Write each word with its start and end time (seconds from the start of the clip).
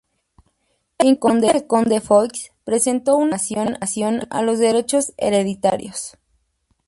Incluso 1.03 1.51
el 1.51 1.67
conde 1.67 1.93
de 1.93 2.01
Foix 2.01 2.51
presentó 2.63 3.17
una 3.17 3.37
reclamación 3.37 4.25
a 4.31 4.41
los 4.41 4.57
derechos 4.57 5.13
hereditarios. 5.17 6.17